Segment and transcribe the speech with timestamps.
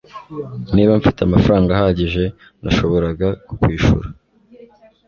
[0.75, 2.23] niba mfite amafaranga ahagije,
[2.61, 4.07] nashoboraga kukwishura